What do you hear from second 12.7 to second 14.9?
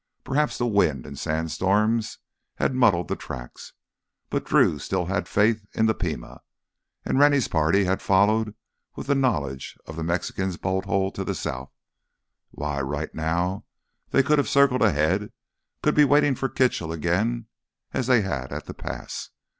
right now they could have circled